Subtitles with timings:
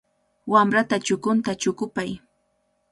[0.51, 2.11] Wamrata chukunta chukupay.